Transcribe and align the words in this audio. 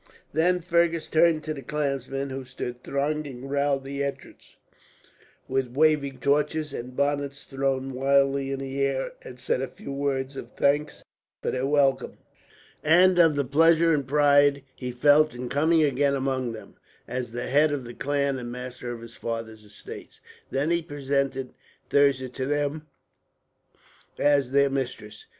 Then 0.33 0.61
Fergus 0.61 1.09
turned 1.09 1.43
to 1.43 1.53
the 1.53 1.61
clansmen, 1.61 2.31
who 2.31 2.43
stood 2.43 2.81
thronging 2.83 3.47
round 3.47 3.83
the 3.83 4.03
entrance, 4.03 4.55
with 5.47 5.75
waving 5.75 6.17
torches 6.21 6.73
and 6.73 6.95
bonnets 6.95 7.43
thrown 7.43 7.93
wildly 7.93 8.49
in 8.51 8.57
the 8.61 8.81
air; 8.83 9.11
and 9.23 9.39
said 9.39 9.61
a 9.61 9.67
few 9.67 9.91
words 9.91 10.35
of 10.35 10.53
thanks 10.53 11.03
for 11.43 11.51
their 11.51 11.67
welcome, 11.67 12.17
and 12.83 13.19
of 13.19 13.35
the 13.35 13.45
pleasure 13.45 13.93
and 13.93 14.07
pride 14.07 14.63
he 14.75 14.91
felt 14.91 15.35
in 15.35 15.49
coming 15.49 15.83
again 15.83 16.15
among 16.15 16.53
them, 16.53 16.77
as 17.07 17.31
the 17.31 17.43
head 17.47 17.71
of 17.71 17.83
the 17.83 17.93
clan 17.93 18.39
and 18.39 18.51
master 18.51 18.91
of 18.91 19.01
his 19.01 19.15
father's 19.15 19.63
estates. 19.63 20.19
Then 20.49 20.71
he 20.71 20.81
presented 20.81 21.53
Thirza 21.91 22.27
to 22.29 22.47
them 22.47 22.87
as 24.17 24.49
their 24.49 24.71
mistress. 24.71 25.27